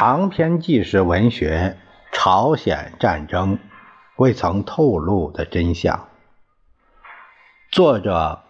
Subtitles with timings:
[0.00, 1.76] 长篇纪实文学
[2.16, 3.56] 《朝鲜战争》
[4.14, 6.08] 未曾透露的真相。
[7.72, 8.44] 作者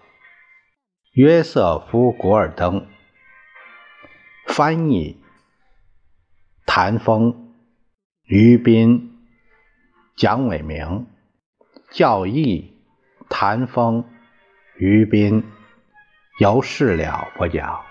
[1.13, 2.87] 约瑟夫·古尔登，
[4.47, 5.23] 翻译
[6.67, 7.55] 谭峰、
[8.25, 9.19] 于斌、
[10.19, 11.07] 蒋伟明，
[11.91, 12.79] 教义
[13.31, 14.05] 谭峰、
[14.77, 15.51] 于斌，
[16.41, 17.88] 由事了播讲。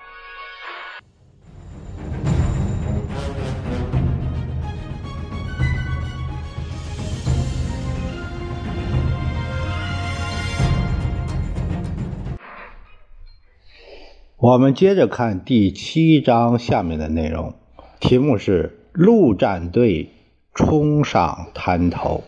[14.39, 17.55] 我们接着看第七章下面的内容，
[17.99, 20.11] 题目是“陆战队
[20.53, 22.23] 冲上滩头”。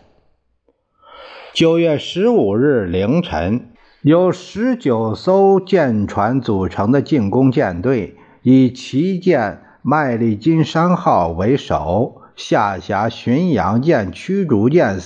[1.53, 3.69] 九月十五日凌晨，
[4.01, 14.97] 由十九艘舰船组成的进攻舰队，以旗舰“麦利金山号”为首，下辖巡洋舰、驱逐舰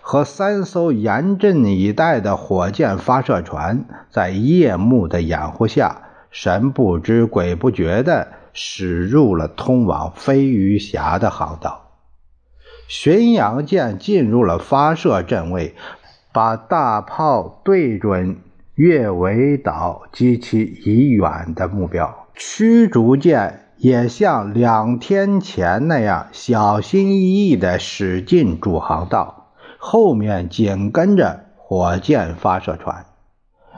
[0.00, 6.04] 和三艘严阵以待的火箭发射船，在夜幕的掩护下。
[6.30, 11.84] 神不知鬼不觉地驶入了通往飞鱼峡的航道。
[12.86, 15.74] 巡洋舰进入了发射阵位，
[16.32, 18.38] 把大炮对准
[18.74, 22.26] 月尾岛及其以远的目标。
[22.34, 33.04] 驱逐舰也像两天前那样小心翼翼地驶进主航道，后面紧跟着火箭发射船。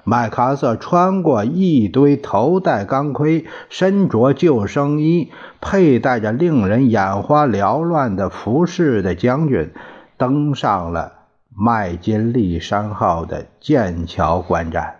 [0.04, 9.72] 麦克阿瑟穿过一堆头戴钢盔、身着救生衣、佩戴着令人眼花缭乱的服饰的将军，
[10.16, 11.12] 登上了
[11.54, 14.96] 麦金利山号的剑桥观战。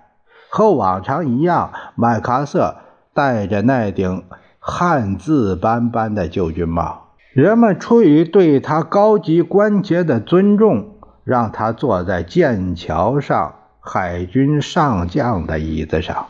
[0.51, 2.77] 和往常一样，麦克阿瑟
[3.15, 4.25] 戴着那顶
[4.59, 7.07] 汉字斑斑的旧军帽。
[7.33, 13.55] 人们出于对他高级关节的尊重，让他坐在剑桥上。
[13.83, 16.27] 海军上将的椅子上，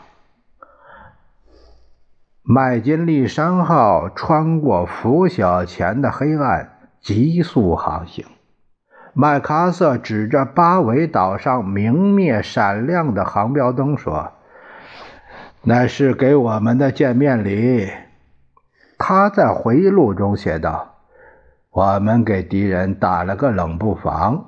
[2.41, 8.25] 麦金利山号穿过拂晓前的黑暗，急速航行。
[9.13, 14.31] 麦克阿瑟指着八维岛上明灭闪亮的航标灯说
[15.63, 17.91] ：“那是给我们的见面礼。”
[18.97, 20.95] 他在回忆录中写道
[21.71, 24.45] ：“我们给敌人打了个冷不防。”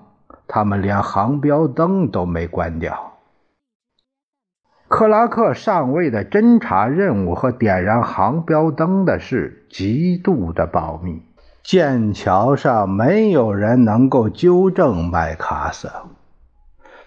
[0.47, 3.13] 他们连航标灯都没关掉。
[4.87, 11.23] 克拉克上尉的侦察任务和点燃航标灯的事极度的保密。
[11.63, 15.89] 剑桥上没有人能够纠正麦克阿瑟。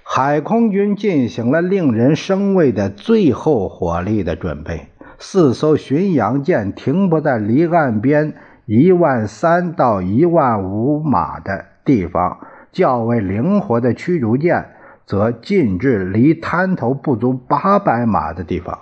[0.03, 4.89] 海空军进行了令人生畏的最后火力的准备。
[5.19, 12.39] 四艘巡洋舰停泊在离岸边一万三到一万五码的地方。
[12.73, 14.75] 较为灵活的驱逐舰
[15.07, 18.79] 则进至离滩头不足八百码的地方，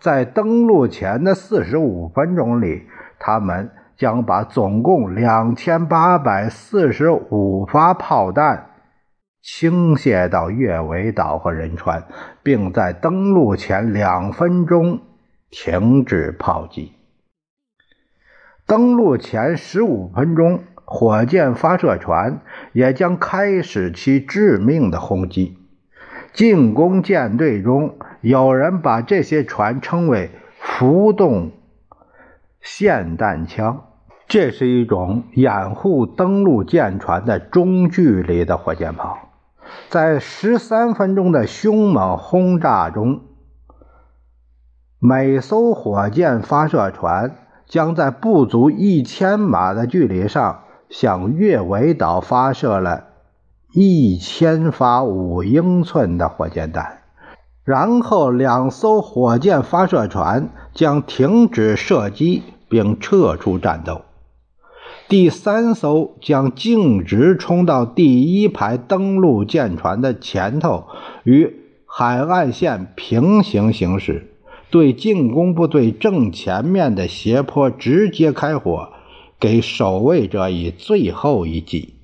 [0.00, 2.86] 在登陆前的四十五分钟里，
[3.18, 8.70] 他们将把总共两千八百四十五发炮弹
[9.42, 12.04] 倾泻到月尾岛和仁川，
[12.42, 15.00] 并在登陆前两分钟
[15.50, 16.92] 停止炮击。
[18.66, 20.60] 登陆前十五分钟。
[20.92, 22.40] 火箭发射船
[22.72, 25.56] 也将开始其致命的轰击。
[26.32, 31.52] 进攻舰队中有人把这些船称为“浮动
[32.60, 33.84] 霰弹枪”，
[34.26, 39.16] 这是一种掩护登陆舰船的中距离的火箭炮。
[39.90, 43.20] 在十三分钟的凶猛轰炸中，
[44.98, 50.64] 每艘火箭发射船将在不足一千码的距离上。
[50.90, 53.04] 向月尾岛发射了
[53.72, 56.98] 一千发五英寸的火箭弹，
[57.64, 64.02] 然后两艘火箭发射船将停止射击并撤出战斗。
[65.08, 70.86] 第三艘将径直冲到第一排登陆舰船的前头，
[71.22, 71.56] 与
[71.86, 74.34] 海岸线平行行驶，
[74.70, 78.88] 对进攻部队正前面的斜坡直接开火。
[79.40, 81.94] 给守卫者以最后一击。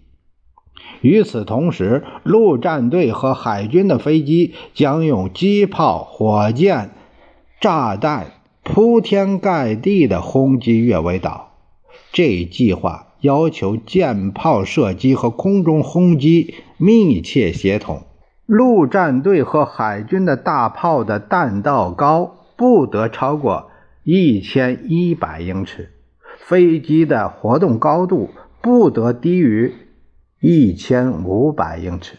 [1.03, 6.91] 与此同时，陆战队和海军的飞机将用机炮、火箭、
[7.61, 11.53] 炸弹铺天盖地地轰击月尾岛。
[12.12, 18.03] 这一计划要求舰炮射击和空中轰击密切协同。
[18.47, 23.71] 陆战队和海军的大炮的弹道高不得超过
[24.03, 25.96] 一千一百英尺。
[26.49, 28.31] 飞机的活动高度
[28.63, 29.75] 不得低于
[30.39, 32.19] 一千五百英尺。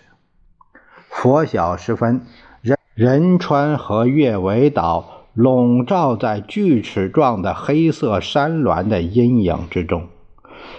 [1.07, 2.23] 拂晓时分，
[2.59, 10.09] 仁仁川和月尾岛笼罩在锯齿状的黑色山峦的阴影之中，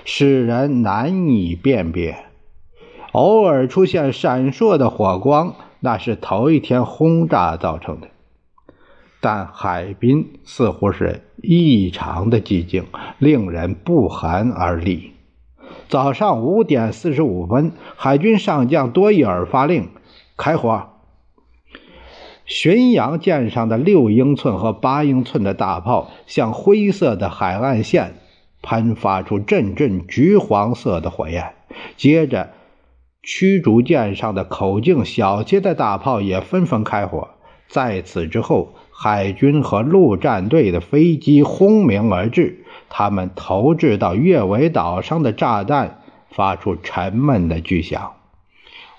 [0.05, 2.27] 使人难以辨别。
[3.13, 8.09] 偶尔出现闪烁的火光，那是头一天轰炸造成的。
[9.21, 12.85] 但海滨似乎是异常的寂静，
[13.19, 15.13] 令人不寒而栗。
[15.89, 19.89] 早上五点四十五分，海军上将多伊尔发令。
[20.37, 20.91] 开火！
[22.45, 28.15] 巡洋舰上的六英寸和八英寸的大炮向灰色的海岸线
[28.63, 31.55] 喷发出阵阵橘黄色的火焰。
[31.97, 32.51] 接着，
[33.23, 37.29] 驱逐舰上的口径小些的大炮也纷纷开火。
[37.67, 46.01] 在此之后，海军和陆战队的飞机轰鸣而至，他们投掷到月尾岛上的炸弹
[46.31, 48.15] 发出沉闷的巨响。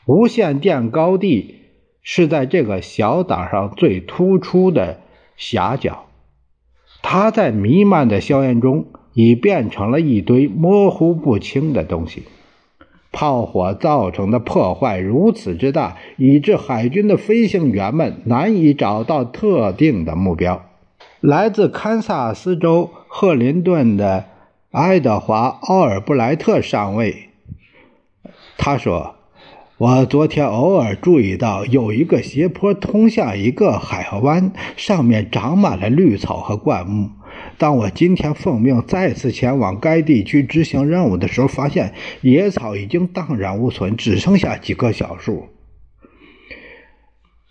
[0.05, 1.55] 无线电高地
[2.01, 5.01] 是在这个小岛上最突出的
[5.35, 6.05] 狭角，
[7.01, 12.23] 它在弥漫的硝烟中已变成了一堆模糊不清的东西。
[13.11, 20.65] 炮火造成的破坏如此之大，以致海军的飞行员们难以找到特定的目标。
[21.19, 24.25] 来自堪萨斯州赫林顿的
[24.71, 27.29] 爱德华·奥尔布莱特上尉，
[28.57, 29.15] 他说。
[29.79, 37.11] 我昨天偶尔注意到，有一个斜坡通向一个海湾，上面长满了绿草和灌木。
[37.59, 45.49] 当我今天奉命再次前往该地区执行任务的时候，发现野草已经荡然无存，只剩下几棵小树。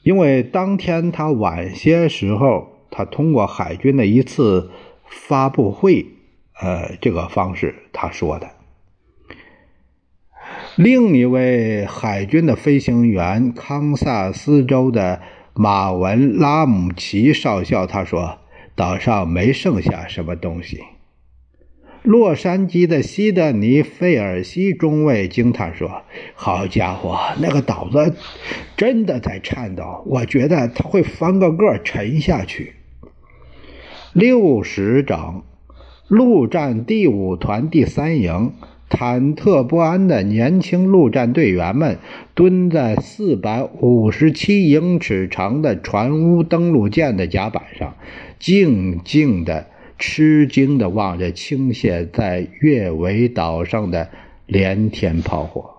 [0.03, 4.71] 因为当天他晚些时候，他通过海军的一次
[5.07, 6.07] 发布会，
[6.59, 8.49] 呃，这个方式他说的。
[10.77, 15.21] 另一位海军的飞行员，康萨斯州的
[15.53, 18.39] 马文·拉姆齐少校，他说
[18.79, 20.85] ：“岛上没剩下什么东西。”
[22.05, 26.03] 洛杉矶的西德尼·费尔西中尉惊叹说
[26.35, 28.15] ：“好家伙，那个岛子
[28.77, 32.77] 真的在颤抖，我觉得它会翻个个沉下去。”
[34.15, 35.43] 六十整，
[36.07, 38.53] 陆战第五团第三营。
[38.91, 41.99] 忐忑不安的年轻陆战队员们
[42.35, 47.95] 蹲在四百五十七英尺长的船坞登陆舰的甲板上，
[48.39, 49.67] 静静的、
[49.99, 54.09] 吃惊的望着倾泻在月尾岛上的
[54.47, 55.75] 连天炮火。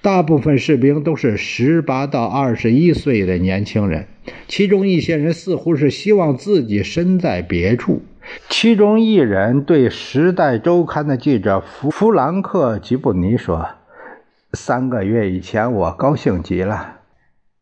[0.00, 4.06] 大部分士兵都是十八到二十一岁的年轻人，
[4.46, 8.02] 其中一些人似乎是希望自己身在别处。
[8.48, 13.68] 其中一人对《时代周刊》的记者弗弗兰克·吉布尼说
[14.52, 16.96] ：“三个月以前，我高兴极了，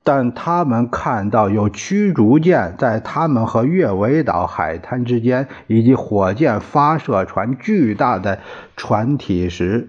[0.03, 8.41] 但他们看到有驱逐舰在他们和月尾岛海滩之间，以及火箭发射船巨大的
[8.77, 9.89] 船体时，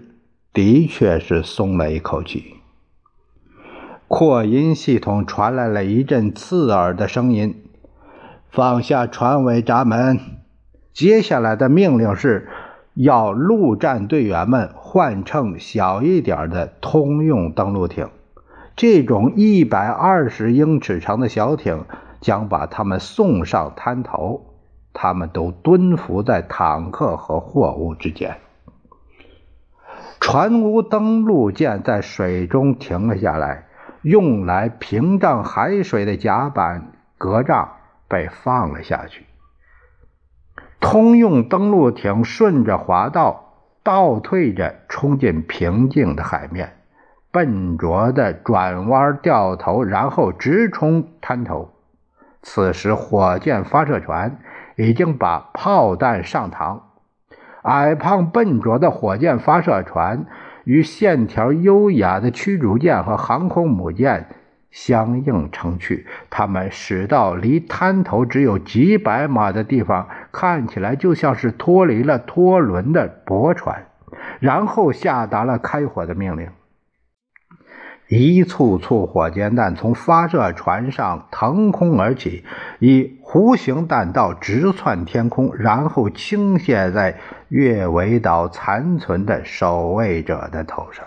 [0.52, 2.54] 的确是松了一口气。”
[4.06, 7.64] 扩音系统传来了一阵刺耳的声音
[8.48, 10.18] ：“放下船尾闸门。”
[10.98, 12.48] 接下来的命令是，
[12.92, 18.08] 要陆战队员们换乘小一点的通用登陆艇。
[18.74, 21.84] 这种一百二十英尺长的小艇
[22.20, 24.44] 将把他们送上滩头。
[24.92, 28.38] 他们都蹲伏在坦克和货物之间。
[30.18, 33.68] 船坞登陆舰在水中停了下来，
[34.02, 37.68] 用来屏障海水的甲板隔障
[38.08, 39.27] 被放了下去。
[40.80, 46.74] 通用登陆艇顺着滑道倒退着冲进平静的海面，
[47.32, 51.70] 笨拙地转弯掉头，然后直冲滩头。
[52.42, 54.38] 此时，火箭发射船
[54.76, 56.80] 已经把炮弹上膛，
[57.62, 60.26] 矮胖笨拙的火箭发射船
[60.64, 64.28] 与线条优雅的驱逐舰和航空母舰。
[64.70, 73.86] 相应成趣，他们驶到离滩头只有几百码的地方，看起来就像是脱离了拖轮的驳船，
[74.40, 76.48] 然后下达了开火的命令。
[78.10, 82.42] 一簇簇火箭弹从发射船上腾空而起，
[82.78, 91.04] 以弧形弹道直窜天空，然后倾泻在月尾岛残存的守卫者的头上。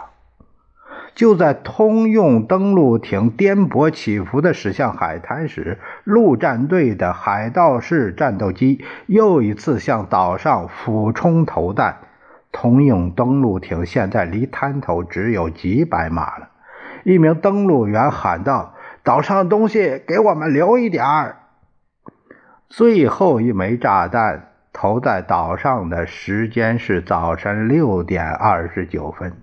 [1.22, 11.98] 就在通用登陆艇颠簸起伏地驶向海滩时，陆战队的海盗式战斗机又一次向岛上俯冲投弹。
[12.52, 16.50] 通用登陆艇现在离滩头只有几百码了。
[17.04, 18.74] 一名登陆员喊道
[19.06, 21.38] ：“岛上的东西给我们留一点儿。”
[22.68, 29.34] 最后一枚炸弹投在岛上的时间是早晨六点二十九分。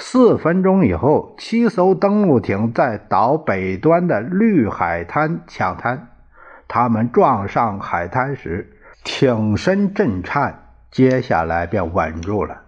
[0.00, 6.10] 四分钟以后，七艘登陆艇在岛北端的绿海滩抢滩。
[6.68, 12.62] 他们撞上海滩时，艇身震颤，接下来便稳住了。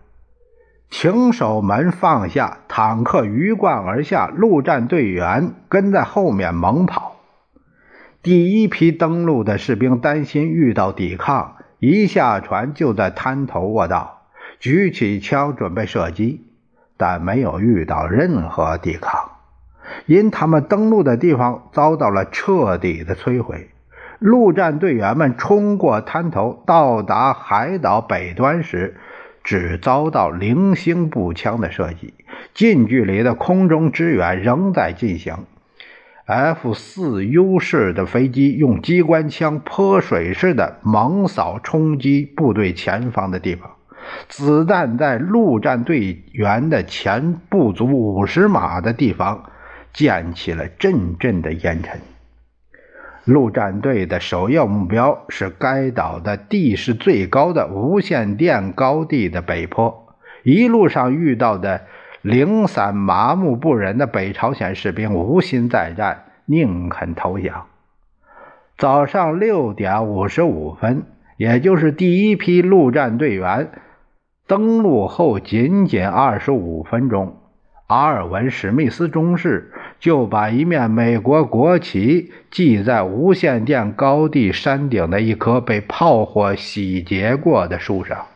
[0.90, 7.14] 艇手们放下，坦克鱼贯而下，陆战队员跟在后面猛跑。
[8.24, 14.22] 第一批登陆的士兵担心遇到抵抗，一下船就在滩头卧倒，
[14.58, 16.49] 举起枪准备射击。
[17.00, 19.30] 但没有遇到任何抵抗，
[20.04, 23.70] 因他们登陆的地方遭到了彻底的摧毁。
[24.18, 28.98] 陆战队员们冲过滩头，到达海岛北端时，
[29.42, 32.12] 只遭到零星步枪的射击。
[32.52, 35.34] 近距离的空中支援仍在进行。
[36.26, 43.70] F-4U 式的飞机用机关枪泼水似的猛扫冲击部队前方的地方。
[44.28, 49.50] 子弹在陆战队员的前不足五十码的地方
[49.92, 52.00] 溅起了阵阵的烟尘。
[53.24, 60.16] 陆战队的首要目标是该岛的地势最高的无线电高地的北坡。
[60.42, 61.82] 一路上遇到的
[62.22, 67.66] 零散、麻木不仁的北朝鲜士兵无心再战，宁肯投降。
[68.78, 71.02] 早上六点五十五分，
[71.36, 73.70] 也就是第一批陆战队员。
[74.50, 77.36] 登陆后仅仅二十五分钟，
[77.86, 88.26] 阿尔文·史密斯中士就把一面美国国旗系在无线电高地山顶的一棵被炮火洗劫过的树上。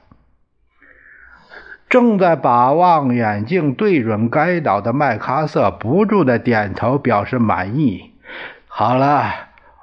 [1.89, 8.13] 正在把望远镜对准该岛的麦克阿瑟不住的点头表示满意。
[8.69, 9.33] 好了，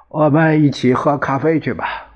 [0.08, 2.11] 我们一起喝咖啡去吧。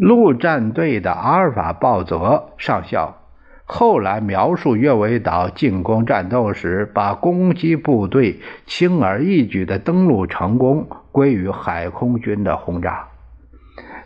[0.00, 3.18] 陆战队的阿尔法鲍泽上校
[3.66, 13.08] 后来描述约维岛进攻战斗时，把攻击部队轻而易举的登陆成功归于海空军的轰炸。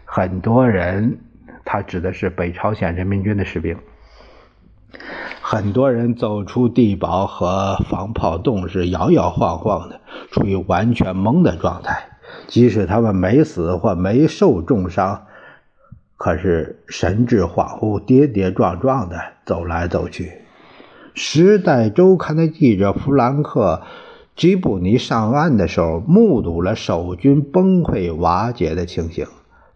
[0.04, 1.20] 很多人，
[1.64, 3.76] 他指的是北朝鲜人民军的士兵，
[5.40, 10.00] 很多人走出地堡和防炮洞时摇摇晃晃的，
[10.32, 12.02] 处于完全懵的状态，
[12.48, 15.26] 即使他们没死或没受重伤。
[16.16, 20.24] 可是神志恍惚、跌跌撞撞的走来走去。
[21.14, 23.82] 《时代周刊》的记者弗兰克·
[24.34, 29.26] 吉布尼上岸的时候，目睹了守军崩溃瓦解的情形。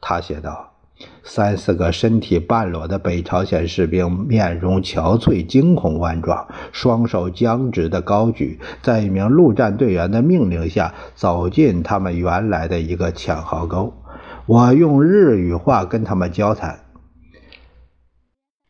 [0.00, 0.72] 他写道
[1.22, 13.92] ：“三四个身体半裸的北朝鲜士兵，面容憔悴、惊恐万状，双手僵直地高举，在一名陆战队员的命令下，走进他们原来的一个抢壕沟。”
[14.48, 16.80] 我用日语话跟他们交谈。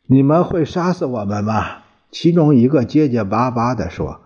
[0.08, 1.84] 你们会杀死我们吗？
[2.10, 4.22] 其中一个结结巴巴地说：“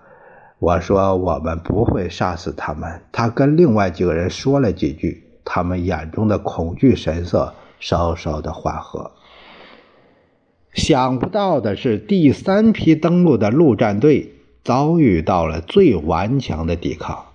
[0.58, 9.10] 我说我们不会杀死他们。”他跟另外几个人说了几句，他们眼中的恐惧神色稍稍的缓和。
[10.72, 14.32] 想不到的是，第三批登陆的陆战队
[14.64, 17.26] 遭遇到了最顽强的抵抗。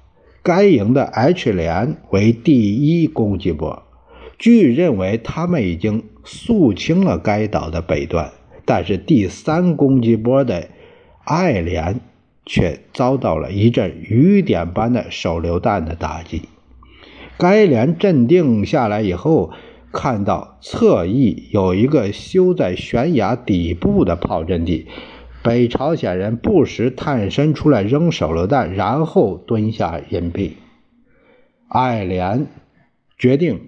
[0.41, 3.83] 该营的 H 连为第一攻击波。
[4.37, 8.31] 据认为，他们已经肃清了该岛的北端，
[8.65, 10.67] 但是第三攻击波的
[11.23, 11.99] 爱联
[12.45, 16.43] 却遭到了一阵雨点般的手榴弹的打击。
[17.39, 19.51] 该连镇定下来以后，
[19.91, 24.85] 看到侧翼有一个修在悬崖底部的炮阵地，
[25.41, 30.51] 北朝鲜人不时探身出来扔手榴弹，然后蹲下隐蔽。
[31.67, 32.45] 爱联
[33.17, 33.61] 决定。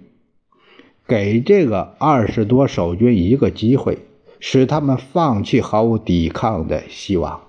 [1.10, 3.98] 给这个二十多守军一个机会，
[4.38, 7.40] 使他们放弃毫无抵抗的希望。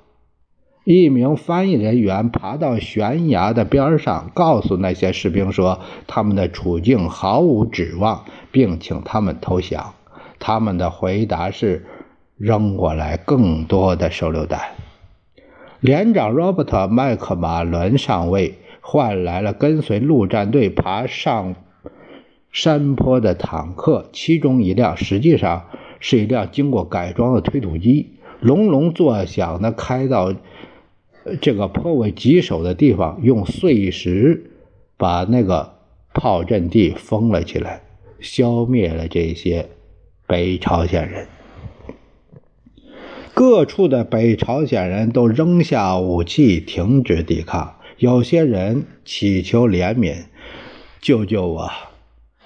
[0.83, 9.93] 一名翻译人员爬到悬崖的边上，告诉那些士兵说：“他们的处境毫无指望，并请他们投降。”
[10.41, 11.85] 他们的回答是
[12.39, 14.59] ：“扔过来更多的手榴弹。”
[15.81, 21.53] 连长罗伯特·麦克马伦上尉换来了跟随陆战队爬上。
[22.51, 25.67] 山坡的坦克，其中一辆实际上
[25.99, 30.33] 是一辆经过改装的推土机，隆隆作响地开到
[31.39, 34.51] 这个颇为棘手的地方，用碎石
[34.97, 35.75] 把那个
[36.13, 37.83] 炮阵地封了起来，
[38.19, 39.69] 消灭了这些
[40.27, 41.27] 北朝鲜人。
[43.33, 47.75] 各处的北朝鲜人都扔下武器，停止抵抗。
[47.97, 50.25] 有些人祈求怜悯，
[50.99, 51.69] 救救我！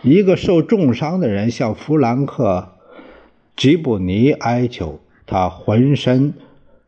[0.05, 2.73] 一个受重伤的人向弗兰克·
[3.59, 6.35] 吉布尼哀求，他浑身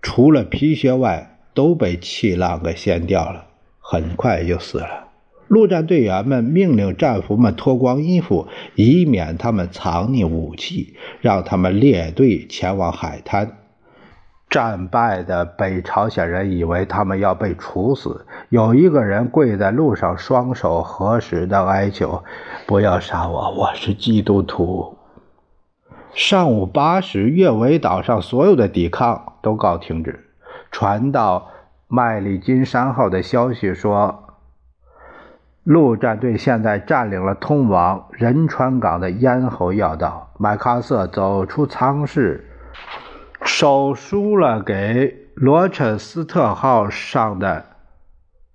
[0.03, 3.47] 除了皮靴外都被气浪给掀掉了，
[3.79, 5.07] 很快就死了。
[5.47, 13.57] 陆战队员们命令战俘们脱光衣服，以免他们藏匿武器，让他们列队前往海滩。
[14.50, 22.24] 战败的北朝鲜人以为他们要被处死，有一个人跪在路上，双手合十的哀求
[22.66, 24.98] ：“不要杀我，我是基督徒。”
[26.16, 30.25] 上午八时，月尾岛上所有的抵抗都告停止。
[30.72, 31.50] 传到
[31.89, 34.24] 麦里金山号的消息说，
[35.66, 40.32] 陆战队现在占领了通往仁川港的咽喉要道。
[40.38, 42.47] 麦克阿瑟走出舱室。
[43.44, 47.65] 手书了给罗彻斯特号上的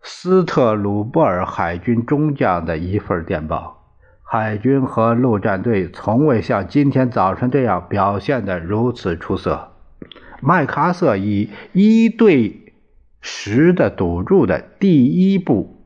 [0.03, 3.79] 斯特鲁布尔海军中将的一份电报。
[4.23, 9.73] 海军和陆战队从未像今天早晨这样表现得如此出色。
[10.41, 12.73] 麦克阿瑟以一对
[13.21, 15.85] 十的赌注的第一步，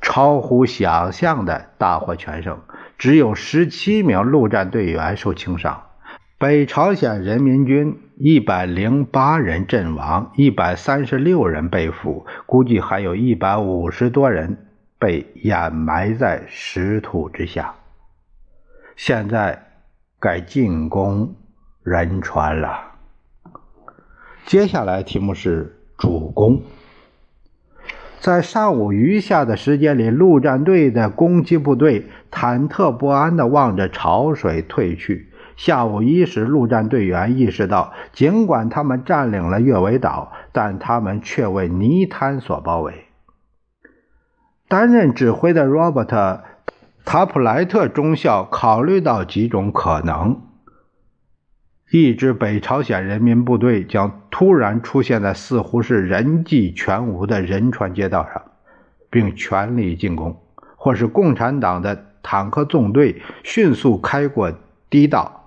[0.00, 2.60] 超乎想象的大获全胜，
[2.96, 5.82] 只有十七名陆战队员受轻伤。
[6.36, 14.66] 北朝鲜人民军一百零八人阵亡，一百三十六人被俘，估计还有一百五十多人
[14.98, 17.76] 被掩埋在石土之下。
[18.96, 19.66] 现在
[20.20, 21.36] 该进攻
[21.82, 22.92] 仁川了。
[24.44, 26.62] 接下来题目是主攻。
[28.20, 35.30] 在上午余下的时间里，陆战队的攻击部队忐忑不安地望着潮水退去。
[35.56, 43.06] 下午一时，陆战队员意识到，尽管他们占领了月尾岛，但他们却为泥滩所包围。
[44.66, 46.42] 担任指挥的罗伯特·
[47.04, 50.40] 塔普莱特中校考虑到几种可能：
[51.92, 58.42] 一支北朝鲜人民部队将突然出现在似乎是人迹全无的仁川街道上，
[59.10, 60.34] 并全力进攻；
[60.76, 64.52] 或是共产党的坦克纵队迅速开过
[64.90, 65.43] 堤道。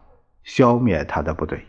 [0.48, 1.66] 消灭他的部队。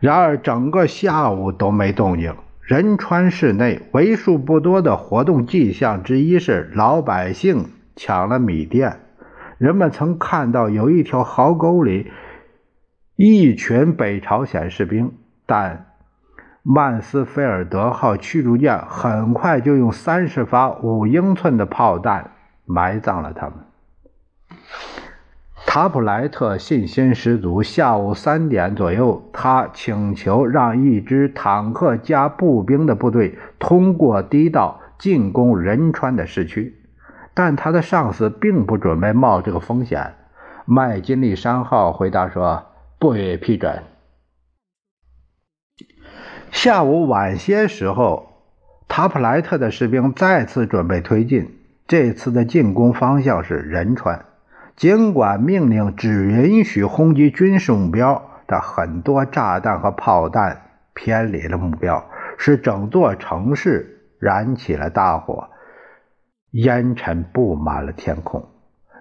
[0.00, 2.34] 然而，整个下午都没动静。
[2.60, 8.98] 仁川市内为数不多的活动迹象之一是老百姓抢了米店。
[9.58, 12.10] 人们曾看到有一条壕沟里
[13.14, 15.12] 一群北朝鲜士兵，
[15.46, 15.86] 但
[16.64, 22.32] 曼斯菲尔德号驱逐舰很快就用三十发五英寸的炮弹
[22.64, 23.54] 埋葬了他们。
[25.66, 27.62] 塔普莱特信心十足。
[27.62, 36.74] 下午三点左右，他请求让一支坦克加步兵的部队通过堤道进攻仁川的市区，
[37.34, 40.14] 但他的上司并不准备冒这个风险。
[40.64, 42.64] 麦金利山号回答说
[42.98, 43.82] ：“不予批准。”
[46.50, 48.28] 下午晚些时候，
[48.88, 54.24] 塔普莱特的士兵再次准备推进，这次的进攻方向是仁川。
[54.76, 60.60] 尽管命令只允许轰击军事目标，但很多炸弹和炮弹
[60.92, 62.04] 偏离了目标，
[62.36, 65.48] 使整座城市燃起了大火，
[66.50, 68.46] 烟尘布满了天空。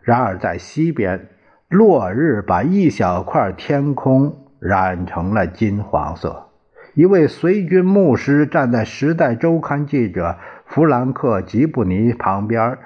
[0.02, 1.28] 然而，在西边，
[1.68, 6.52] 落日把一小块天空染成了金黄色。
[6.94, 12.78] 一位随军牧师站在《时代周刊》记者弗兰克·吉布尼旁边。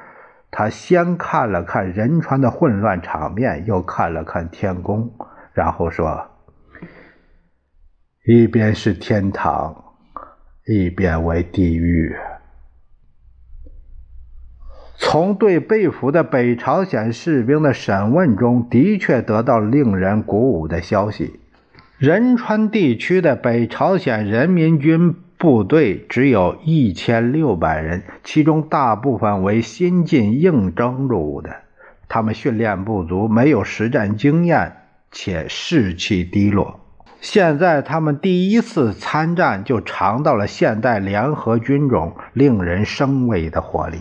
[0.52, 5.14] 他先看了看仁川的混乱场面，又看了看天宫，
[5.54, 6.28] 然后说
[8.26, 9.84] ：“一边是天堂，
[10.66, 12.16] 一边为地狱。”
[15.02, 21.40] 从对被俘的北朝鲜士兵的审问中，的确得到令人鼓舞的消息：
[21.98, 25.16] 仁川地区的北朝鲜人民军。
[25.40, 31.50] 部队只有一千六百人，其中大部分为新进应征入伍的。
[32.10, 34.74] 他们训练不足，没有实战经验，
[35.14, 36.82] 且士气低落。
[37.22, 44.00] 现在他们第一次参战，就尝到了现代联合军种令人生畏的火力。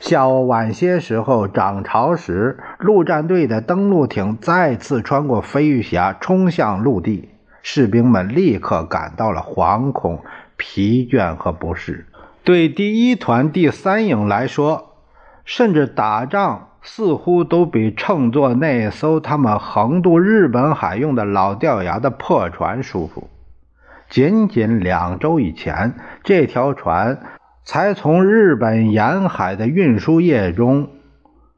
[0.00, 7.28] 下午晚些时候涨潮时，陆战队的登陆艇再次穿过飞鱼峡，冲向陆地。
[7.62, 10.22] 士兵们立刻感到了惶恐、
[10.56, 12.06] 疲倦和不适。
[12.44, 14.96] 对第一团第三营来说，
[15.44, 23.30] 甚至打仗似乎都比乘坐那艘他们横渡日本海用的老掉牙的破船舒服。
[24.10, 25.94] 仅仅两周以前，
[26.24, 27.20] 这条船
[27.64, 30.90] 才从日本沿海的运输业中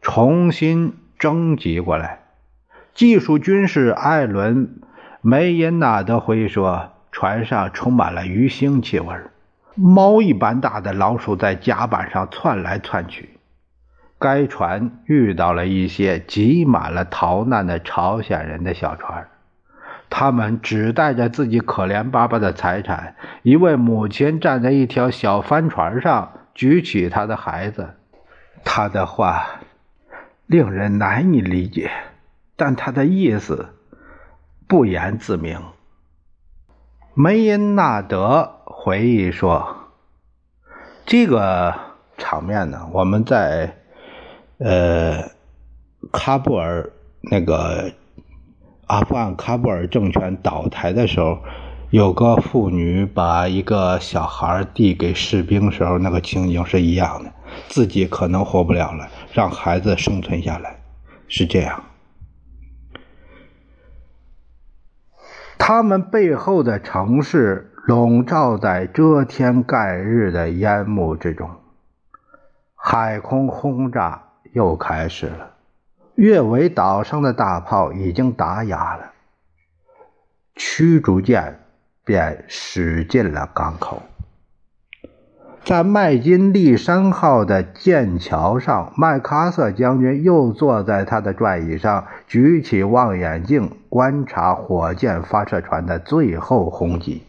[0.02, 2.20] 重新征集过来。
[2.94, 4.66] 技术军事艾伦·
[5.26, 9.14] 梅因纳德回忆说，船上充满了鱼腥气味。
[9.74, 13.30] 猫一般大的老鼠在甲板上窜来窜去。
[14.18, 19.26] 该船遇到了一些挤满了逃难的朝鲜人的小船，
[20.10, 23.16] 他们只带着自己可怜巴巴的财产。
[23.42, 27.94] 一位母亲站在一条小帆船上，举起她的孩子。
[28.62, 29.46] 他的话
[30.46, 31.90] 令人难以理解，
[32.56, 33.73] 但他的意思
[34.66, 35.60] 不言自明。
[37.14, 38.50] 梅因纳德。
[38.66, 39.76] 回忆说
[41.06, 41.74] ：“这个
[42.18, 43.78] 场面呢，我们在
[44.58, 45.30] 呃
[46.12, 47.92] 喀布尔那个
[48.86, 51.38] 阿富汗喀布尔政权倒台的时候，
[51.88, 57.32] 有个妇女把一个小孩递给士兵时候，那个情景是一样的。
[57.68, 60.82] 自己可能活不了了，让孩子生存下来，
[61.26, 61.82] 是这样。
[65.66, 71.50] 他们背后的城市。”笼罩在遮天盖日的烟幕之中，
[72.74, 74.22] 海空轰炸
[74.54, 75.50] 又开始了。
[76.14, 79.12] 月尾岛上的大炮已经打哑了，
[80.54, 81.60] 驱逐舰
[82.06, 84.02] 便驶进了港口。
[85.62, 97.22] 在麦金利山号的舰桥上，麦克阿瑟将军又坐在他的转椅上，举起望远镜观察火箭发射船的最后轰击。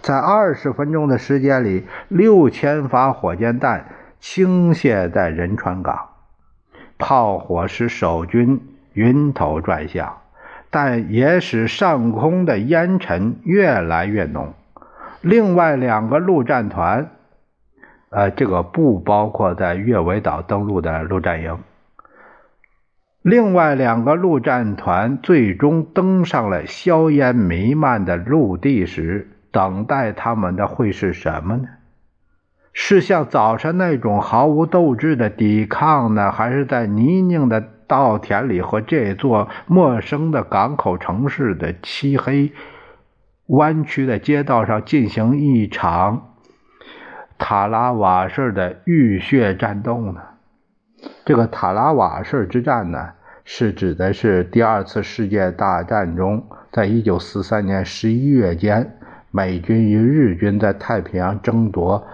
[0.00, 3.86] 在二十分钟的时间里，六千发火箭弹
[4.20, 6.10] 倾泻在仁川港，
[6.98, 8.60] 炮火使守军
[8.92, 10.18] 晕头转向，
[10.70, 14.54] 但也使上空的烟尘越来越浓。
[15.20, 17.10] 另外两个陆战团，
[18.10, 21.58] 呃，这个不包括在月尾岛登陆的陆战营。
[23.22, 29.28] 另外两个陆战团最终登上了硝烟弥漫的陆地时。
[29.52, 31.68] 等待他们的会是什么呢？
[32.72, 42.52] 是像早晨那种毫无斗志的抵抗呢，还是在泥泞的稻田里和这座陌生的港口城市的漆黑
[43.48, 46.32] 弯曲的街道上进行一场
[47.36, 50.22] 塔拉瓦式的浴血战斗呢？
[51.24, 53.10] 这个塔拉瓦式之战呢，
[53.44, 58.98] 是指的是第二次世界大战中，在一九四三年十一月间。
[59.34, 62.06] 美军与日军在太平洋争夺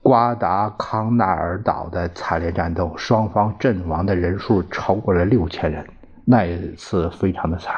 [0.00, 5.84] 瓜达康纳尔岛的惨烈战斗，双方阵亡的人数超过了六千人。
[6.24, 7.74] 那一次非常的惨。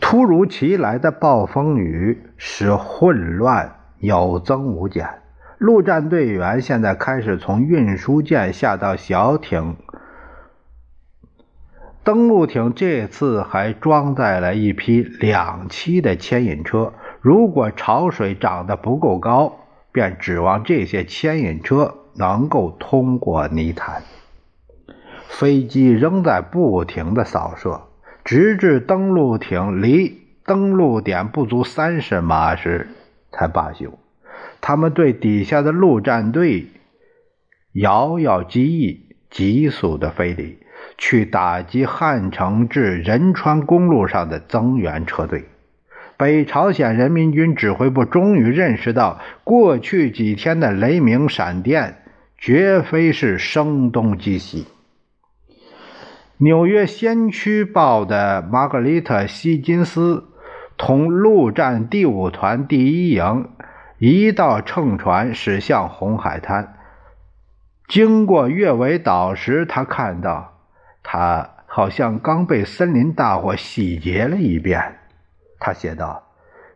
[0.00, 5.21] 突如其来的暴风雨使混乱有增无减。
[5.62, 9.76] 陆战队员现在开始从运输舰下到小艇。
[12.02, 19.52] 登陆艇这次还装载了一批两栖的牵引车，如果潮水涨得不够高，
[19.92, 24.02] 便指望这些牵引车能够通过泥潭。
[25.28, 27.82] 飞机仍在不停地扫射，
[28.24, 32.88] 直至登陆艇离登陆点不足三十码时
[33.30, 33.96] 才罢休。
[34.62, 36.68] 他们对底下的陆战队
[37.74, 40.58] 遥遥机翼，急速的飞离。
[40.98, 45.44] 去打击汉城至仁川公路上的增援车队。
[46.16, 52.02] 北朝鲜人民军指挥部终于认识到，过去几天的雷鸣闪电
[52.36, 54.66] 绝非是声东击西。
[56.38, 60.24] 《纽约先驱报》的玛格丽特·希金斯
[60.76, 63.48] 同陆战第五团第一营
[64.04, 66.74] 一道乘船驶向红海滩。
[67.86, 70.58] 经过月尾岛时，他看到。
[71.04, 74.98] 他好像刚被森林大火洗劫了一遍。
[75.60, 76.20] 他写道：“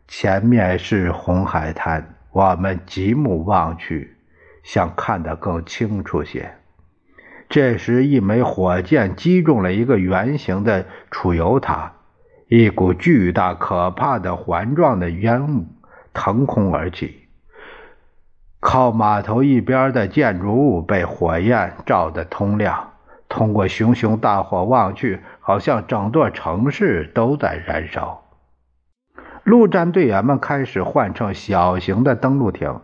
[0.07, 4.17] 前面是红海滩，我们极目望去，
[4.63, 6.53] 想看得更清楚些。”
[7.51, 11.95] 这时，一枚火箭击中了一个圆形的储油塔，
[12.47, 15.67] 一股巨大可怕的环状的烟雾
[16.17, 17.29] 腾空而起。
[18.59, 22.95] 靠码头一边的建筑物被火焰照得通亮。
[23.29, 28.23] 通过熊熊大火望去，好像整座城市都在燃烧。
[29.45, 32.81] 陆战队员们开始换成小型的登陆艇，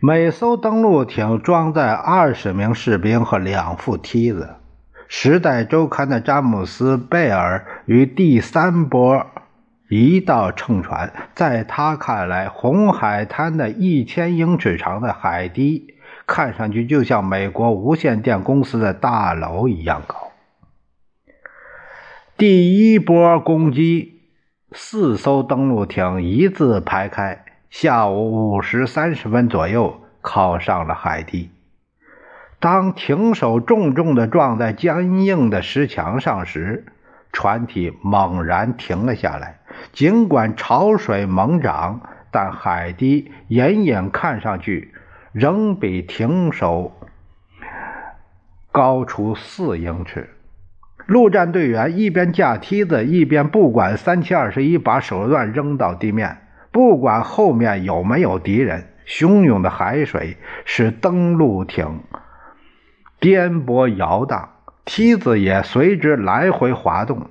[0.00, 4.50] 每艘登陆艇装载二十名士兵和两副梯子。
[5.08, 9.26] 《时代周刊》的詹姆斯·贝尔与第三波
[9.94, 20.32] 一道乘船，在他看来，红海滩的一千英尺长的海堤看上去就像美国无线电公司的大楼一样高。
[22.38, 24.22] 第一波攻击。
[24.74, 31.50] 四艘登陆艇一字排开，下午五时三十分左右靠上了海堤。
[32.58, 36.86] 当艇首重重地撞在坚硬的石墙上时，
[37.34, 39.58] 船体猛然停了下来。
[39.92, 44.92] 尽管潮水猛涨，但海堤隐隐看上去
[45.32, 46.92] 仍比艇首
[48.70, 50.30] 高出四英尺。
[51.06, 56.38] 陆战队员一边架梯子，一边不管三七二十一把手榴弹扔到地面，
[56.70, 58.88] 不管后面有没有敌人。
[59.04, 62.02] 汹涌的海水使登陆艇
[63.18, 64.50] 颠簸摇荡，
[64.84, 67.28] 梯子也随之来回滑动。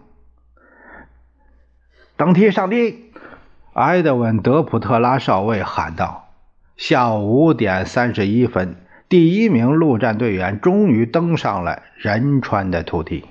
[2.22, 3.06] 登梯上梯！
[3.74, 6.30] 埃德温·德普特拉少尉喊道。
[6.78, 8.76] 下午五点三十一分，
[9.10, 13.26] 第一名陆战队员终于登上了仁川的土地。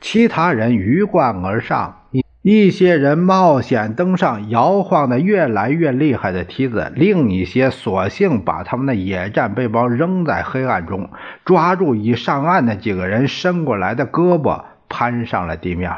[0.00, 2.00] 其他人鱼贯而上，
[2.42, 11.10] 一些人冒险登上摇晃的越来越厉害的梯子，另一些索性把他们的野战背包扔在黑暗中，
[11.44, 15.92] 抓住已上岸的几个人伸过来的胳膊，攀上了地面。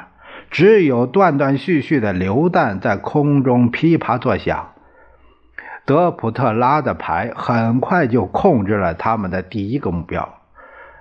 [0.53, 4.73] 只有断断续续的榴弹在空中噼啪作响。
[5.87, 10.39] 德普特拉的排很快就控制了他们的第一个目标。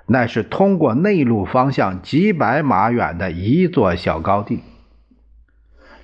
[0.07, 4.63] 那是通过内陆方向几百码远的一座小高地。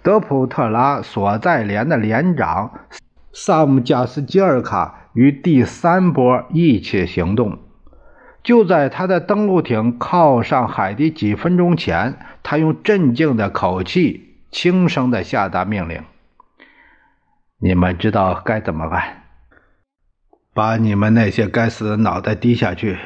[0.04, 2.72] 德普特拉所在连的连长
[3.34, 7.60] 萨姆加斯基尔卡与第三波一起行动。
[8.48, 16.02] 就在他的登陆艇靠上海堤几分钟前，他用镇静的口气轻声的下达命令
[17.60, 19.24] ：“你们知道该怎么办？
[20.54, 22.98] 把你们那些该死的脑袋低下去。”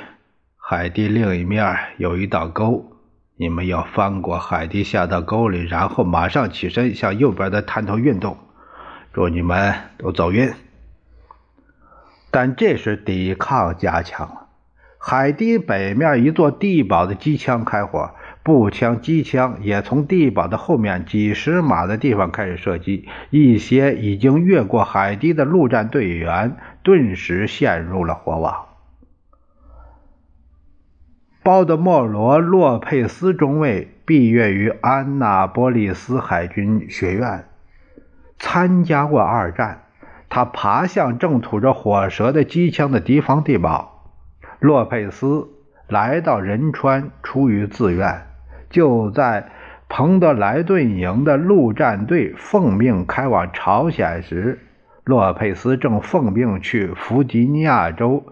[0.62, 2.86] 海堤另一面有一道沟，
[3.36, 8.38] 你们要翻过海堤下到沟里，然后马上起身向右边的探头运动。
[9.12, 10.54] 祝你们都走运。
[12.30, 14.41] 但这时抵抗加强了，
[15.04, 18.12] 海堤北面一座地堡的机枪开火，
[18.44, 23.08] 步枪、机枪也从地堡的后面几十码的地方开始射击。
[23.32, 28.68] 一些已经越过海堤的陆战队员顿时陷入了火网。
[31.42, 37.46] 鲍德莫罗·洛佩斯中尉毕业于安纳波利斯海军学院，
[38.38, 39.86] 参加过二战。
[40.30, 43.91] 他爬向正吐着火舌的机枪的敌方地堡。
[44.62, 45.50] 洛佩斯
[45.88, 48.28] 来到仁川出于自愿。
[48.70, 49.52] 就在
[49.90, 54.60] 彭德莱顿营的陆战队奉命开往朝鲜时，
[55.04, 58.24] 洛佩斯正奉命去弗吉尼亚州。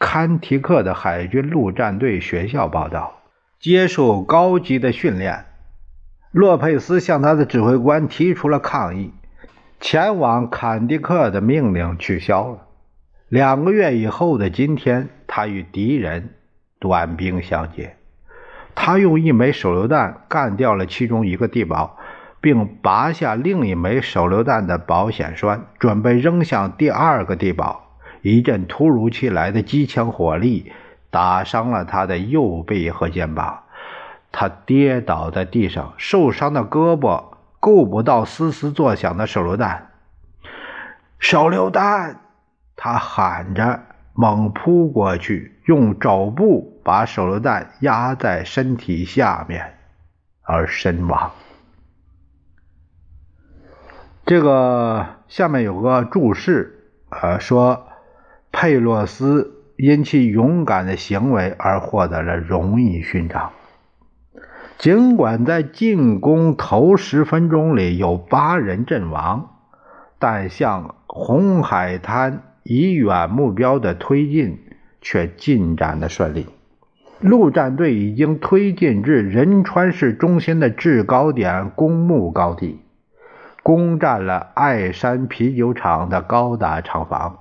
[0.00, 3.20] 坎提克的海军陆战队学校报道，
[3.60, 5.44] 接受高级的训练。
[6.32, 9.14] 洛佩斯向他的指挥官提出了抗议，
[9.78, 12.58] 前往坎迪克的命令取消了。
[13.34, 16.34] 两个月以后的今天，他与敌人
[16.78, 17.96] 短兵相接。
[18.76, 21.98] 他用一枚手榴弹干掉了其中一个地堡，
[22.40, 27.98] 并拔下另一枚手榴弹的保险栓，准备扔向第二个地堡。
[28.22, 30.70] 一阵突如其来的机枪火力
[31.10, 33.64] 打伤了他的右臂和肩膀，
[34.30, 37.24] 他跌倒在地上，受伤的胳膊
[37.58, 39.88] 够不到嘶嘶作响的手榴弹。
[41.18, 42.20] 手榴弹！
[42.76, 43.80] 他喊着，
[44.12, 49.74] 猛扑过去，用肘部把手榴弹压在身体下面，
[50.42, 51.30] 而身亡。
[54.26, 57.88] 这个下面有个注释，呃，说。
[58.56, 63.50] 佩洛斯因其勇敢的行为而获得了荣誉勋章。
[64.78, 69.56] 尽管在进攻头十分钟里有八人阵亡，
[70.20, 74.58] 但向红海滩以远目标的推进
[75.00, 76.46] 却进展的顺利。
[77.20, 82.80] 陆战队已经推进至仁川市中心的制高点公墓高地，
[83.62, 87.38] 攻占了爱山啤酒厂的高大厂房。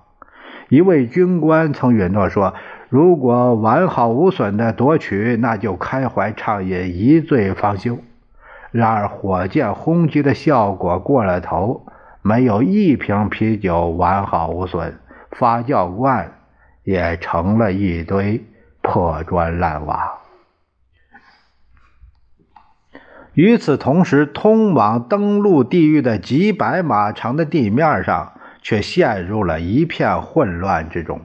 [0.69, 2.53] 一位军官曾允诺说
[2.89, 7.99] ：“如果完好无损的夺取，那就开怀畅饮，一醉方休。”
[8.71, 11.85] 然而火箭轰击的效果过了头，
[12.21, 14.97] 没有一瓶啤酒完好无损，
[15.35, 16.39] 发酵罐
[16.83, 18.43] 也成了一堆
[18.81, 20.19] 破砖烂瓦。
[23.33, 31.19] 与此同时，通往登陆地狱的几百码长的地面上却陷入了一片混乱之中。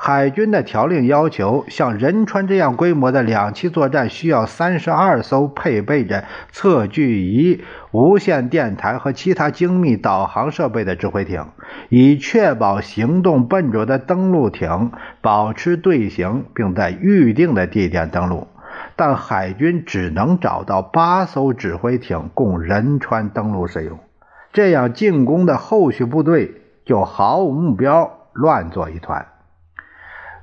[0.00, 11.46] 海军的条令要求，像仁川这样规模的两栖作战需要三十二艘配备着测距仪、无线电台和其他精密导航设备的指挥艇，
[11.88, 18.46] 以确保行动笨拙的登陆艇保持队形，并在预定的地点登陆。
[18.94, 23.98] 但海军只能找到八艘指挥艇供仁川登陆使用，
[24.52, 29.26] 这样进攻的后续部队就毫无目标，乱作一团。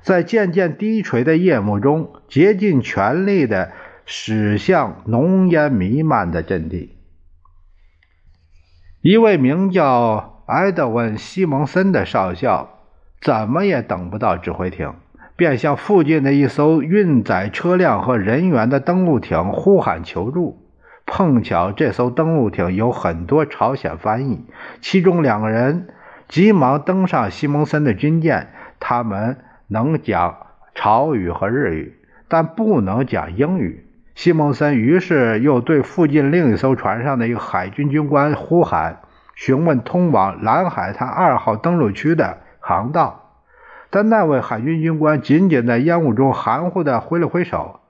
[0.06, 3.72] 在渐渐低垂的夜幕中，竭尽全力地
[4.04, 6.96] 驶向浓烟弥漫的阵地。
[9.02, 12.78] 一位名叫埃德温·西蒙森的少校，
[13.20, 14.94] 怎么也等不到指挥艇，
[15.34, 20.70] 便向附近的一艘运载车辆和人员的登陆艇呼喊求助。
[21.04, 24.44] 碰巧这艘登陆艇有很多朝鲜翻译，
[24.80, 25.88] 其中两个人
[26.28, 29.38] 急忙登上西蒙森的军舰，他们。
[29.68, 30.36] 能讲
[30.74, 31.94] 潮语和日语，
[32.28, 33.84] 但不能讲英语。
[34.14, 39.00] 西蒙森于是又对附近另一艘船上的一个海军军官呼喊，
[39.34, 43.22] 询问通往蓝海滩二号登陆区的航道。
[43.90, 47.80] 但那位海军军官仅仅在烟雾中含糊地挥了挥手。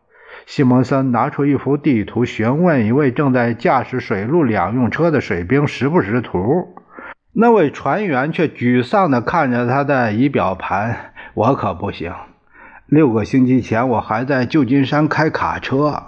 [0.47, 6.75] 西蒙森拿出一幅地图，询问一位正在驾驶水陆两用车的水兵识不识图。
[7.33, 11.13] 那位船员却沮丧地看着他的仪表盘。
[11.37, 12.15] 我可不行。
[12.87, 16.03] 六个星期前，我还在旧金山开卡车。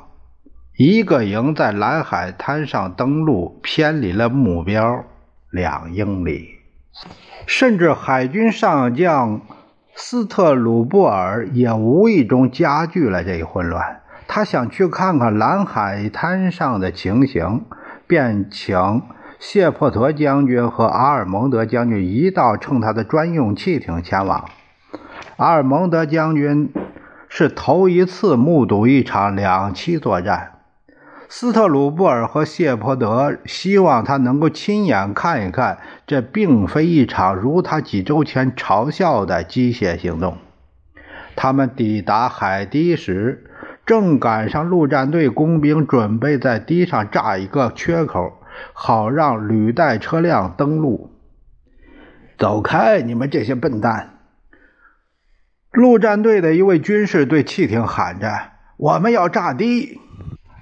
[0.79, 5.05] 一个营在蓝海滩上登陆，偏离了目标
[5.51, 6.49] 两英里。
[7.47, 9.43] 甚至海军上将
[9.95, 14.01] 斯特鲁布尔也无意中加剧了这一混乱。
[14.27, 17.67] 他想去看看蓝海滩上的情形，
[18.07, 19.03] 便请
[19.39, 24.49] 谢珀特将军和阿尔蒙德将军一道乘他的专用汽艇前往。
[25.39, 26.73] 阿尔蒙德将军
[27.29, 30.55] 是头一次目睹一场两栖作战，
[31.29, 40.39] 斯特鲁布尔和谢泼德希望他能够亲眼看一看，这并非一场如他几周前嘲笑的机械行动。
[41.37, 43.45] 他们抵达海堤时，
[43.87, 48.33] 正赶上陆战队工兵准备在堤上炸一个缺口，
[48.73, 51.13] 好让履带车辆登陆。
[52.37, 54.18] 走开，你们这些笨蛋！
[55.79, 60.01] 陆战队的一位军士对汽艇喊着：“我们要炸堤！”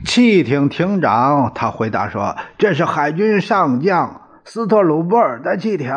[0.04, 5.94] 汽艇艇长他回答说：“这是海军上将斯特鲁布尔的汽艇，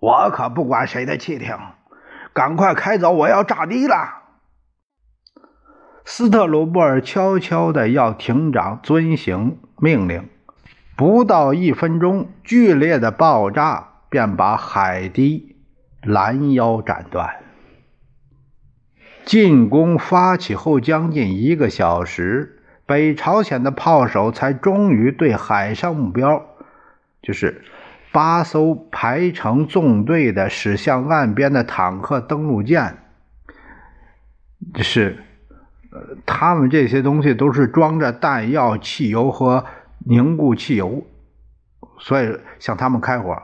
[0.00, 1.58] 我可不管谁的汽艇，
[2.32, 3.10] 赶快开走！
[3.10, 4.22] 我要炸堤了。”
[6.06, 10.26] 斯特鲁布尔悄悄地要艇长遵行命令。
[10.96, 15.56] 不到一分钟，剧烈的爆炸便把海堤
[16.00, 17.28] 拦腰斩断。
[19.26, 26.46] 进攻发起后将近一个小时，北朝鲜的炮手才终于对海上目标，
[27.20, 27.64] 就是
[28.12, 32.98] 八艘排成纵队的驶向岸边的坦克登陆舰，
[34.76, 35.18] 是，
[35.90, 39.64] 呃，他们这些东西都是装着弹药、汽油和
[40.06, 41.04] 凝固汽油，
[41.98, 43.42] 所以向他们开火。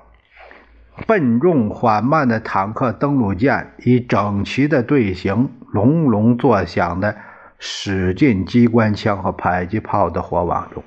[1.06, 7.16] 笨重缓慢的坦克登陆舰以整齐的队形，隆隆作响的
[7.58, 10.84] 驶进机关枪和迫击炮的火网中。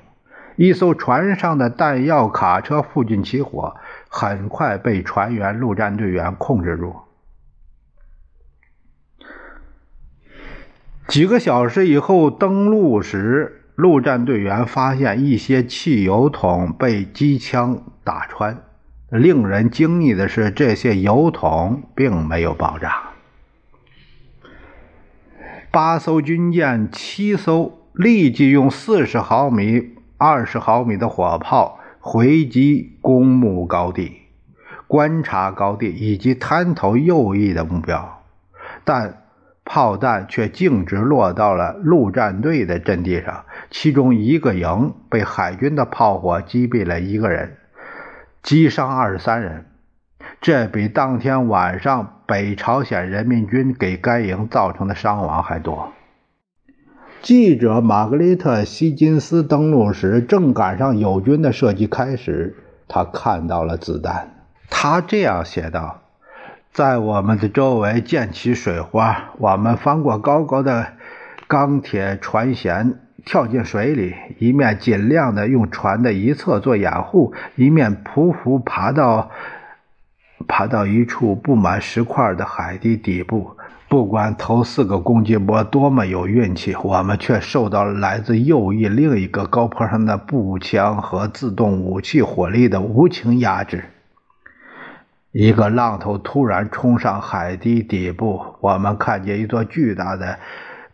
[0.56, 3.76] 一艘船上的弹药卡车附近起火，
[4.08, 6.96] 很快被船员、陆战队员控制住。
[11.08, 18.65] 几个小时以后登陆时，陆战队员发现一些汽油桶被机枪打穿。
[19.18, 23.12] 令人惊异的是，这些油桶并没有爆炸。
[25.72, 34.22] 八艘军舰，七艘立即用四十毫米、二十毫米的火炮回击公墓高地、
[34.88, 38.24] 观察高地以及滩头右翼的目标，
[38.84, 39.24] 但
[39.66, 47.58] 炮弹却径直落到了陆战队的阵地上，其中一个营被海军的炮火击毙了一个人。
[48.46, 49.66] 击伤二十三人，
[50.40, 55.92] 这比当天晚上北朝鲜人民军给该营造成的伤亡还多。
[57.24, 62.56] 记者玛格丽特·希金斯登陆时，正赶上友军的射击开始。
[62.88, 64.46] 他看到了子弹。
[64.70, 66.02] 他这样写道
[66.72, 70.94] ：“在我们的周围溅起水花，我们翻过高高的
[71.48, 72.94] 钢铁船舷，
[73.26, 79.32] 跳进水里，一面尽量的用船的一侧做掩护，一面匍匐爬到
[80.48, 83.58] 爬到一处布满石块的海底底部。”
[83.88, 93.86] 不管头四个攻击波多么有运气，我们却受到了来自右翼另一个高坡上的步枪和自动武器火力的无情压制。
[95.32, 100.40] 一个浪头突然冲上海底底部，我们看见一座巨大的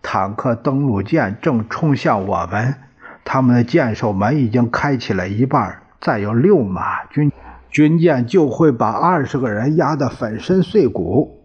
[0.01, 2.75] 坦克登陆舰正冲向我们，
[3.23, 7.31] 他们的舰首门已经开启了一半，再有六码军
[7.69, 11.37] 军舰就会把二十个人压得粉身碎骨。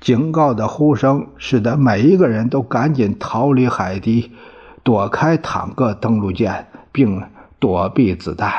[0.00, 4.32] 警告的呼声使得每一个人都赶紧逃离海底，
[4.82, 7.22] 躲开坦克登陆舰，并
[7.60, 8.52] 躲避子弹。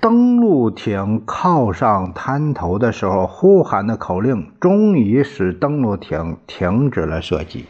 [0.00, 7.66] 登陆艇靠上滩头的时候，呼喊的口令终于使登陆艇停止了射击。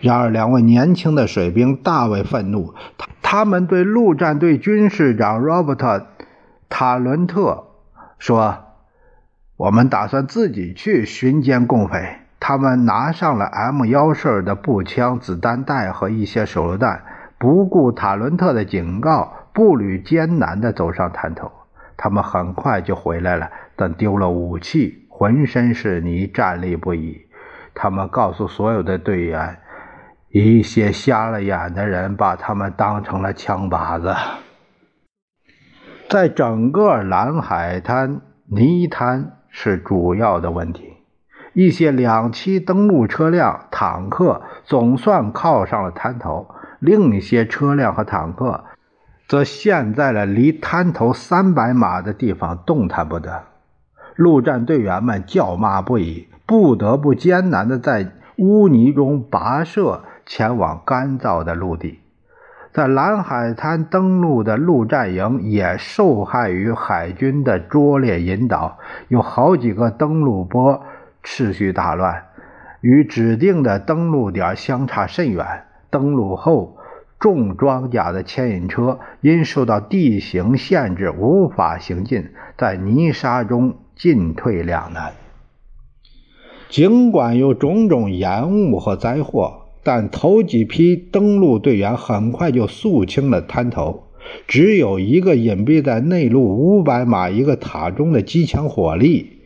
[0.00, 6.04] 然而，两位年轻的水兵大为愤怒，他他们对陆战队军士长罗伯特。
[6.68, 7.66] 塔伦特
[8.18, 8.56] 说
[9.56, 17.04] ：“我们打算自己去巡歼共匪。”他们拿上了 M 幺式的步枪、子弹袋和一些手榴弹，
[17.38, 21.50] 不顾塔伦特的警告，步履艰难地走上滩头。
[21.96, 27.26] 他们很快就回来了，但丢了武器，浑身是泥，站立不已。
[27.74, 29.58] 他们告诉所有的队员
[30.32, 34.14] ：“一些瞎了眼的人把他们当成了枪靶子。”
[36.08, 40.94] 在整个蓝海滩，泥滩是主要的问题。
[41.52, 46.48] 一些两栖登陆车辆、坦克总算靠上了滩头，
[46.78, 48.64] 另一些车辆和坦克
[49.30, 53.44] 则陷在了离滩头三百码的地方，动弹不得。
[54.16, 62.00] 陆战队员们叫骂不已，不得不艰难地在污泥中跋涉前往干燥的陆地。
[62.72, 70.82] 在蓝海滩登陆的陆战营也受害于海军的拙劣引导，有好几个登陆波
[71.22, 72.24] 秩序大乱，
[72.80, 75.66] 与指定的登陆点相差甚远。
[75.88, 76.78] 登陆后，
[77.20, 85.12] 重装甲的牵引车因受到地形限制无法行进，在泥沙中进退两难。
[86.68, 89.58] 尽管有种种延误和灾祸。
[89.82, 94.08] 但头几批登陆队员很快就肃清了滩头，
[94.46, 99.38] 只有一个隐蔽在内陆五百码一个塔中的机枪火力，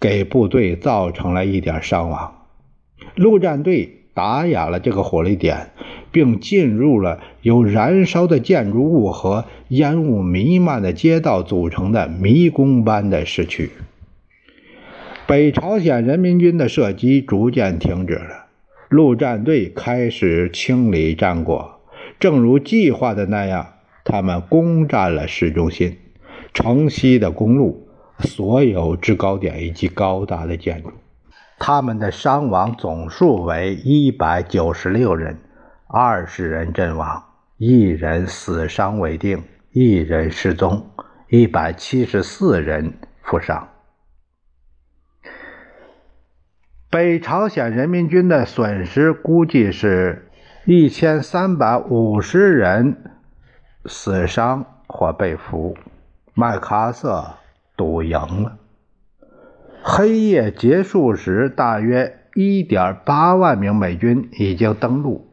[0.00, 2.46] 给部队造成了一点伤亡。
[3.14, 5.72] 陆战队打哑了这个火力点，
[6.12, 13.70] 并进入了由燃烧的建筑物和烟雾弥漫的街道组成的迷宫般的市区。
[15.26, 18.46] 北朝鲜人民军的射击逐渐停止了。
[18.88, 21.80] 陆战队开始清理战果，
[22.20, 23.68] 正如计划的那样，
[24.04, 25.96] 他们攻占了市中心、
[26.52, 27.88] 城西的公路、
[28.18, 30.90] 所有制高点以及高大的建筑。
[31.58, 35.38] 他们的伤亡总数为一百九十六人，
[35.94, 37.22] 二十人阵亡，
[37.58, 40.86] 一人死伤未定，一人失踪，
[41.28, 43.68] 一百七十四人负伤。
[46.90, 50.30] 北朝鲜人民军的损失估计是
[50.64, 52.96] 一千三百五十人
[53.84, 55.76] 死伤或被俘。
[56.32, 57.34] 麦克阿瑟
[57.76, 58.56] 赌赢了。
[59.82, 65.30] 黑夜结束时，大约一点八万名美军已经登陆，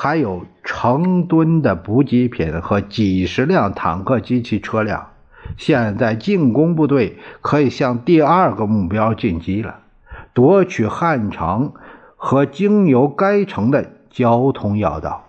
[0.00, 5.08] 还有成吨的补给品和几十辆坦克机器车辆。
[5.56, 9.80] 现在进攻部队可以向第二个目标进击了。
[10.32, 11.72] 夺取汉城
[12.14, 15.24] 和经由该城的交通要道。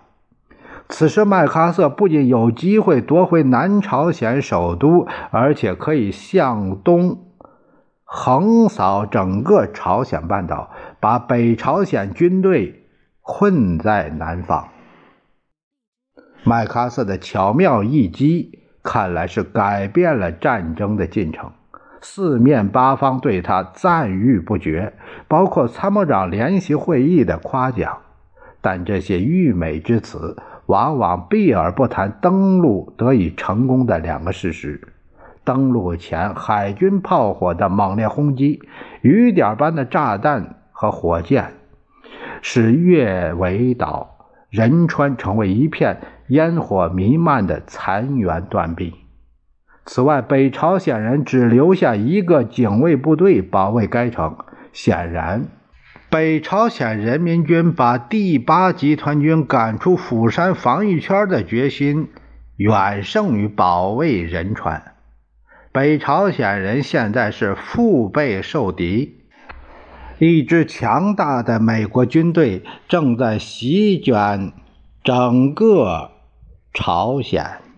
[0.88, 7.18] 此时，麦克阿瑟不仅有机会夺回南朝鲜首都，而且可以向东
[8.04, 12.79] 横扫整个朝鲜半岛，把北朝鲜军队
[13.32, 14.66] 困在南方。
[16.42, 21.52] 麦克阿瑟的巧妙一击，看来是改变了战争的进程。
[22.00, 24.94] 四面八方对他赞誉不绝，
[25.28, 27.98] 包括参谋长联席会议的夸奖。
[28.60, 34.80] 但这些溢美之词往往避而不谈登陆得以成功的两个事实：
[35.44, 38.60] 登陆前海军炮火的猛烈轰击，
[39.02, 41.52] 雨点般的炸弹和火箭，
[42.42, 48.94] 使月尾岛、仁川成为一片烟火弥漫的残垣断壁。
[49.86, 54.36] 此外，北朝鲜人只留下一个警卫部队保卫该城。
[54.72, 55.46] 显然，
[56.08, 62.08] 北朝鲜人民军把第八集团军赶出釜山防御圈的决心，
[62.56, 64.82] 远胜于保卫仁川。
[65.72, 69.19] 北朝鲜人现在是腹背受敌，
[70.26, 74.52] 一支强大的美国军队正在席卷
[75.02, 76.10] 整个
[76.74, 77.69] 朝鲜。